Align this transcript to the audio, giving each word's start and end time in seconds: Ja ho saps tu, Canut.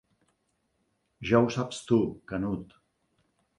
Ja 1.31 1.43
ho 1.43 1.53
saps 1.57 1.83
tu, 1.93 2.01
Canut. 2.35 2.77